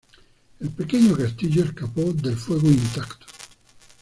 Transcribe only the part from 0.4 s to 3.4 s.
El Pequeño Castillo escapó del fuego intacto.